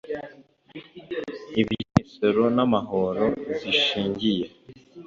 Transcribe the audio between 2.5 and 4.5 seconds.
n amahoro zishingiye